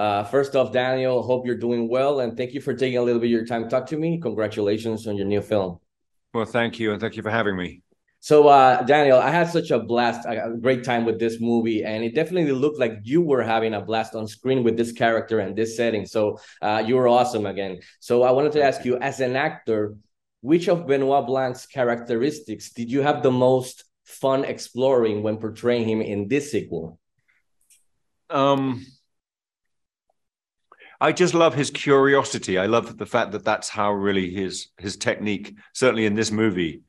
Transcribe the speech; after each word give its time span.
Uh, 0.00 0.24
first 0.24 0.56
off, 0.56 0.72
Daniel, 0.72 1.22
hope 1.22 1.44
you're 1.44 1.62
doing 1.68 1.86
well, 1.86 2.20
and 2.20 2.34
thank 2.34 2.54
you 2.54 2.60
for 2.62 2.72
taking 2.72 2.96
a 2.96 3.02
little 3.02 3.20
bit 3.20 3.26
of 3.26 3.32
your 3.32 3.44
time 3.44 3.64
to 3.64 3.68
talk 3.68 3.84
to 3.84 3.98
me. 3.98 4.18
Congratulations 4.18 5.06
on 5.06 5.14
your 5.14 5.26
new 5.26 5.42
film. 5.42 5.78
Well, 6.32 6.46
thank 6.46 6.78
you, 6.80 6.92
and 6.92 6.98
thank 6.98 7.16
you 7.16 7.22
for 7.22 7.28
having 7.28 7.54
me. 7.54 7.82
So, 8.20 8.48
uh, 8.48 8.80
Daniel, 8.84 9.18
I 9.18 9.28
had 9.28 9.50
such 9.50 9.70
a 9.70 9.78
blast, 9.78 10.24
a 10.26 10.56
great 10.58 10.84
time 10.84 11.04
with 11.04 11.18
this 11.18 11.38
movie, 11.38 11.84
and 11.84 12.02
it 12.02 12.14
definitely 12.14 12.52
looked 12.52 12.78
like 12.78 13.00
you 13.02 13.20
were 13.20 13.42
having 13.42 13.74
a 13.74 13.82
blast 13.82 14.14
on 14.14 14.26
screen 14.26 14.64
with 14.64 14.78
this 14.78 14.90
character 14.90 15.40
and 15.40 15.54
this 15.54 15.76
setting. 15.76 16.06
So, 16.06 16.40
uh, 16.62 16.82
you 16.86 16.96
were 16.96 17.06
awesome 17.06 17.44
again. 17.44 17.80
So, 17.98 18.22
I 18.22 18.30
wanted 18.30 18.52
to 18.52 18.62
ask 18.62 18.86
you, 18.86 18.96
as 18.96 19.20
an 19.20 19.36
actor, 19.36 19.96
which 20.40 20.66
of 20.70 20.86
Benoit 20.86 21.26
Blanc's 21.26 21.66
characteristics 21.66 22.70
did 22.70 22.90
you 22.90 23.02
have 23.02 23.22
the 23.22 23.30
most 23.30 23.84
fun 24.04 24.46
exploring 24.46 25.22
when 25.22 25.36
portraying 25.36 25.86
him 25.86 26.00
in 26.00 26.26
this 26.26 26.50
sequel? 26.50 26.98
Um, 28.30 28.86
I 31.00 31.12
just 31.12 31.34
love 31.34 31.54
his 31.54 31.70
curiosity. 31.70 32.58
I 32.58 32.66
love 32.66 32.98
the 32.98 33.06
fact 33.06 33.32
that 33.32 33.44
that's 33.44 33.68
how 33.68 33.92
really 33.92 34.30
his 34.30 34.68
his 34.78 34.96
technique, 34.96 35.56
certainly 35.72 36.04
in 36.04 36.14
this 36.14 36.30
movie, 36.30 36.82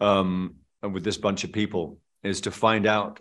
um, 0.00 0.56
and 0.82 0.92
with 0.92 1.04
this 1.04 1.16
bunch 1.16 1.44
of 1.44 1.52
people, 1.52 1.98
is 2.24 2.40
to 2.42 2.50
find 2.50 2.86
out 2.86 3.20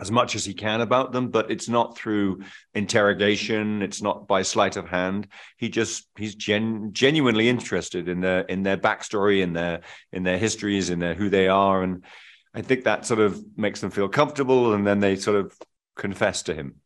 as 0.00 0.10
much 0.10 0.34
as 0.34 0.44
he 0.44 0.54
can 0.54 0.80
about 0.80 1.12
them, 1.12 1.28
but 1.28 1.50
it's 1.50 1.68
not 1.68 1.96
through 1.96 2.40
interrogation. 2.74 3.82
It's 3.82 4.00
not 4.00 4.28
by 4.28 4.42
sleight 4.42 4.76
of 4.76 4.88
hand. 4.88 5.28
He 5.56 5.68
just 5.68 6.08
he's 6.16 6.34
gen, 6.34 6.90
genuinely 6.92 7.48
interested 7.48 8.08
in 8.08 8.20
their 8.20 8.40
in 8.40 8.62
their 8.62 8.78
backstory, 8.78 9.42
in 9.42 9.52
their 9.52 9.80
in 10.12 10.22
their 10.24 10.38
histories, 10.38 10.90
in 10.90 10.98
their 10.98 11.14
who 11.14 11.28
they 11.28 11.48
are, 11.48 11.82
and 11.82 12.04
I 12.54 12.62
think 12.62 12.84
that 12.84 13.06
sort 13.06 13.20
of 13.20 13.40
makes 13.56 13.80
them 13.80 13.90
feel 13.90 14.08
comfortable, 14.08 14.74
and 14.74 14.86
then 14.86 15.00
they 15.00 15.16
sort 15.16 15.36
of 15.36 15.56
confess 15.96 16.42
to 16.44 16.54
him. 16.54 16.76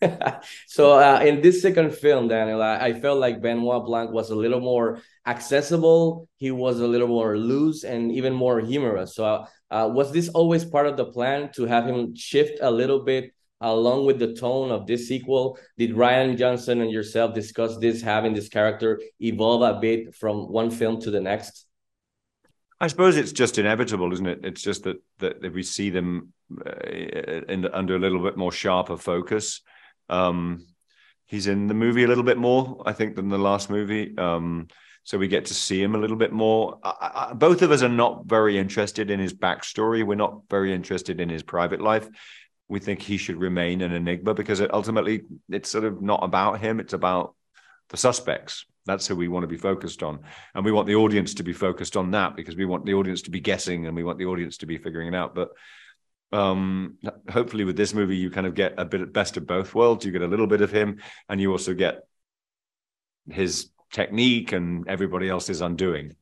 so 0.66 0.98
uh, 0.98 1.20
in 1.20 1.40
this 1.40 1.62
second 1.62 1.94
film, 1.94 2.28
Daniel, 2.28 2.62
I, 2.62 2.78
I, 2.78 3.00
felt 3.00 3.18
like 3.18 3.40
Benoit 3.40 3.84
Blanc 3.84 4.10
was 4.10 4.30
a 4.30 4.34
little 4.34 4.60
more 4.60 5.00
accessible. 5.26 6.28
He 6.36 6.50
was 6.50 6.80
a 6.80 6.86
little 6.86 7.08
more 7.08 7.36
loose 7.36 7.84
and 7.84 8.12
even 8.12 8.32
more 8.32 8.60
humorous. 8.60 9.14
So 9.14 9.46
uh, 9.70 9.90
was 9.92 10.12
this 10.12 10.28
always 10.28 10.64
part 10.64 10.86
of 10.86 10.96
the 10.96 11.06
plan 11.06 11.50
to 11.52 11.66
have 11.66 11.86
him 11.86 12.14
shift 12.14 12.58
a 12.60 12.70
little 12.70 13.00
bit 13.00 13.32
along 13.60 14.06
with 14.06 14.18
the 14.18 14.34
tone 14.34 14.70
of 14.70 14.86
this 14.86 15.08
sequel? 15.08 15.58
Did 15.76 15.94
Rian 15.94 16.38
Johnson 16.38 16.80
and 16.80 16.90
yourself 16.90 17.34
discuss 17.34 17.76
this, 17.78 18.00
having 18.00 18.34
this 18.34 18.48
character 18.48 19.00
evolve 19.20 19.62
a 19.62 19.80
bit 19.80 20.14
from 20.14 20.50
one 20.50 20.70
film 20.70 21.00
to 21.02 21.10
the 21.10 21.20
next? 21.20 21.66
I 22.80 22.86
suppose 22.86 23.16
it's 23.16 23.32
just 23.32 23.58
inevitable, 23.58 24.12
isn't 24.12 24.26
it? 24.26 24.40
It's 24.44 24.62
just 24.62 24.84
that 24.84 25.02
that 25.18 25.52
we 25.52 25.64
see 25.64 25.90
them 25.90 26.32
uh, 26.64 26.88
in, 27.48 27.66
under 27.66 27.96
a 27.96 27.98
little 27.98 28.22
bit 28.22 28.36
more 28.36 28.52
sharper 28.52 28.96
focus, 28.96 29.62
um, 30.08 30.66
he's 31.26 31.46
in 31.46 31.66
the 31.66 31.74
movie 31.74 32.04
a 32.04 32.08
little 32.08 32.24
bit 32.24 32.38
more, 32.38 32.82
I 32.84 32.92
think, 32.92 33.16
than 33.16 33.28
the 33.28 33.38
last 33.38 33.70
movie. 33.70 34.16
Um, 34.16 34.68
so 35.04 35.16
we 35.16 35.28
get 35.28 35.46
to 35.46 35.54
see 35.54 35.82
him 35.82 35.94
a 35.94 35.98
little 35.98 36.16
bit 36.16 36.32
more. 36.32 36.78
I, 36.82 37.28
I, 37.30 37.32
both 37.34 37.62
of 37.62 37.70
us 37.70 37.82
are 37.82 37.88
not 37.88 38.26
very 38.26 38.58
interested 38.58 39.10
in 39.10 39.20
his 39.20 39.32
backstory. 39.32 40.04
We're 40.04 40.16
not 40.16 40.42
very 40.50 40.72
interested 40.72 41.20
in 41.20 41.28
his 41.28 41.42
private 41.42 41.80
life. 41.80 42.08
We 42.68 42.80
think 42.80 43.00
he 43.00 43.16
should 43.16 43.40
remain 43.40 43.80
an 43.80 43.92
enigma 43.92 44.34
because 44.34 44.60
it, 44.60 44.72
ultimately 44.74 45.22
it's 45.48 45.70
sort 45.70 45.84
of 45.84 46.02
not 46.02 46.22
about 46.22 46.60
him. 46.60 46.80
It's 46.80 46.92
about 46.92 47.34
the 47.88 47.96
suspects. 47.96 48.66
That's 48.84 49.06
who 49.06 49.16
we 49.16 49.28
want 49.28 49.44
to 49.44 49.48
be 49.48 49.56
focused 49.56 50.02
on. 50.02 50.20
And 50.54 50.64
we 50.64 50.72
want 50.72 50.86
the 50.86 50.96
audience 50.96 51.34
to 51.34 51.42
be 51.42 51.52
focused 51.52 51.96
on 51.96 52.10
that 52.12 52.36
because 52.36 52.56
we 52.56 52.66
want 52.66 52.84
the 52.84 52.94
audience 52.94 53.22
to 53.22 53.30
be 53.30 53.40
guessing 53.40 53.86
and 53.86 53.96
we 53.96 54.04
want 54.04 54.18
the 54.18 54.26
audience 54.26 54.58
to 54.58 54.66
be 54.66 54.78
figuring 54.78 55.08
it 55.08 55.14
out. 55.14 55.34
But 55.34 55.50
um 56.32 56.98
hopefully 57.30 57.64
with 57.64 57.76
this 57.76 57.94
movie 57.94 58.16
you 58.16 58.30
kind 58.30 58.46
of 58.46 58.54
get 58.54 58.74
a 58.76 58.84
bit 58.84 59.00
of 59.00 59.12
best 59.12 59.36
of 59.36 59.46
both 59.46 59.74
worlds. 59.74 60.04
You 60.04 60.12
get 60.12 60.22
a 60.22 60.26
little 60.26 60.46
bit 60.46 60.60
of 60.60 60.70
him 60.70 61.00
and 61.28 61.40
you 61.40 61.52
also 61.52 61.74
get 61.74 62.02
his 63.30 63.70
technique 63.90 64.52
and 64.52 64.86
everybody 64.88 65.28
else's 65.28 65.60
undoing. 65.60 66.14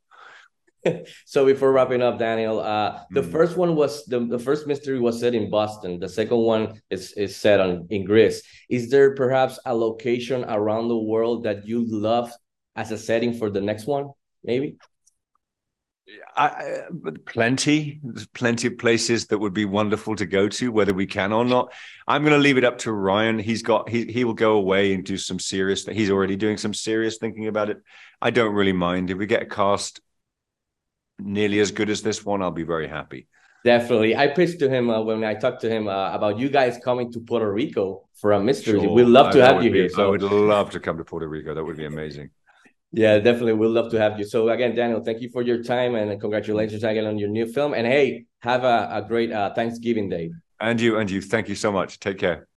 So 1.25 1.45
before 1.45 1.73
wrapping 1.73 2.01
up 2.01 2.17
daniel 2.17 2.61
uh 2.61 3.01
the 3.11 3.23
mm. 3.23 3.33
first 3.33 3.57
one 3.57 3.75
was 3.75 4.05
the, 4.07 4.21
the 4.21 4.39
first 4.39 4.69
mystery 4.69 5.01
was 5.01 5.19
set 5.19 5.35
in 5.35 5.51
boston. 5.51 5.99
The 5.99 6.09
second 6.09 6.39
one 6.39 6.81
is 6.91 7.13
is 7.13 7.35
set 7.35 7.59
on 7.59 7.89
in 7.91 8.05
greece. 8.05 8.43
Is 8.69 8.89
there 8.89 9.17
perhaps 9.17 9.59
a 9.67 9.75
location 9.75 10.45
around 10.45 10.87
the 10.87 10.97
world 10.97 11.43
that 11.43 11.67
you 11.67 11.85
love 11.85 12.31
as 12.77 12.93
a 12.93 12.99
setting 12.99 13.35
for 13.35 13.51
the 13.51 13.61
next 13.61 13.87
one 13.87 14.11
maybe 14.45 14.79
I, 16.37 16.83
plenty, 17.25 18.01
There's 18.03 18.27
plenty 18.29 18.69
of 18.69 18.79
places 18.79 19.27
that 19.27 19.39
would 19.39 19.55
be 19.55 19.65
wonderful 19.65 20.15
to 20.17 20.27
go 20.27 20.49
to, 20.49 20.71
whether 20.71 20.95
we 20.95 21.07
can 21.07 21.33
or 21.33 21.45
not. 21.45 21.73
I'm 22.07 22.23
going 22.23 22.35
to 22.35 22.39
leave 22.39 22.59
it 22.59 22.65
up 22.65 22.79
to 22.79 22.91
Rian. 22.91 23.41
He's 23.41 23.63
got 23.63 23.89
he 23.89 24.05
he 24.05 24.25
will 24.25 24.35
go 24.35 24.53
away 24.53 24.95
and 24.95 25.05
do 25.05 25.17
some 25.17 25.39
serious. 25.39 25.85
He's 25.85 26.11
already 26.11 26.37
doing 26.37 26.59
some 26.59 26.75
serious 26.75 27.19
thinking 27.19 27.49
about 27.49 27.71
it. 27.71 27.83
I 28.23 28.31
don't 28.31 28.55
really 28.55 28.73
mind 28.73 29.11
if 29.11 29.19
we 29.19 29.27
get 29.27 29.43
a 29.43 29.47
cast 29.47 30.01
nearly 31.19 31.59
as 31.59 31.73
good 31.73 31.91
as 31.91 32.03
this 32.03 32.25
one. 32.25 32.41
I'll 32.41 32.51
be 32.51 32.63
very 32.63 32.89
happy. 32.89 33.27
Definitely, 33.65 34.15
I 34.15 34.29
pitched 34.29 34.61
to 34.61 34.69
him 34.69 34.91
uh, 34.91 35.01
when 35.01 35.25
I 35.25 35.35
talked 35.35 35.63
to 35.63 35.69
him 35.69 35.89
uh, 35.89 36.13
about 36.13 36.39
you 36.39 36.49
guys 36.49 36.79
coming 36.85 37.11
to 37.13 37.21
Puerto 37.21 37.53
Rico 37.53 38.07
for 38.15 38.31
a 38.33 38.41
mystery. 38.41 38.79
Sure. 38.79 38.93
We'd 38.93 39.05
love 39.05 39.33
to 39.33 39.43
I, 39.43 39.55
have 39.55 39.65
you 39.65 39.73
be, 39.73 39.79
here. 39.79 39.89
So. 39.89 40.07
I 40.07 40.11
would 40.11 40.23
love 40.23 40.71
to 40.71 40.79
come 40.79 40.99
to 40.99 41.05
Puerto 41.05 41.27
Rico. 41.27 41.53
That 41.53 41.65
would 41.65 41.77
be 41.77 41.87
amazing. 41.87 42.31
Yeah, 42.93 43.19
definitely. 43.19 43.55
We'd 43.55 43.69
love 43.69 43.91
to 43.91 43.99
have 43.99 44.19
you. 44.19 44.25
So 44.25 44.49
again, 44.49 44.75
Daniel, 44.75 45.03
thank 45.03 45.21
you 45.21 45.29
for 45.29 45.43
your 45.43 45.63
time 45.63 45.95
and 45.95 46.19
congratulations 46.21 46.83
again 46.85 47.07
on 47.07 47.19
your 47.19 47.29
new 47.29 47.47
film. 47.47 47.75
And 47.75 47.87
hey, 47.87 48.27
have 48.41 48.65
a, 48.65 48.89
a 48.91 49.03
great 49.07 49.33
uh, 49.33 49.53
Thanksgiving 49.55 50.09
day. 50.09 50.31
And 50.61 50.81
you, 50.81 50.99
and 50.99 51.11
you. 51.11 51.21
Thank 51.21 51.49
you 51.49 51.55
so 51.55 51.71
much. 51.71 52.01
Take 52.01 52.19
care. 52.19 52.49